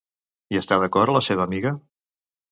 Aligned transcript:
Hi 0.53 0.57
està 0.61 0.77
d'acord 0.83 1.13
la 1.15 1.21
seva 1.27 1.45
amiga? 1.47 1.75